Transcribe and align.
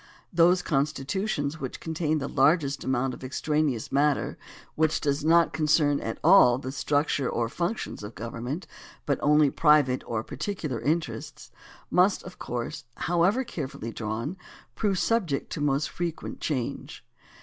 Those 0.33 0.63
constitutions 0.63 1.59
which 1.59 1.79
contain 1.79 2.17
the 2.17 2.27
largest 2.27 2.83
amount 2.83 3.13
of 3.13 3.23
extraneous 3.23 3.91
matter, 3.91 4.35
which 4.73 4.99
does 4.99 5.23
not 5.23 5.53
concern 5.53 5.99
at 5.99 6.17
all 6.23 6.57
the 6.57 6.71
structure 6.71 7.29
or 7.29 7.47
functions 7.49 8.01
of 8.01 8.15
government, 8.15 8.65
but 9.05 9.19
only 9.21 9.51
private 9.51 10.03
or 10.07 10.23
particular 10.23 10.81
interests, 10.81 11.51
must, 11.91 12.23
of 12.23 12.39
course, 12.39 12.85
however 12.97 13.43
carefully 13.43 13.91
drawn, 13.91 14.37
prove 14.73 14.97
subject 14.97 15.51
to 15.51 15.61
most 15.61 15.87
frequent 15.87 16.39
change. 16.41 17.05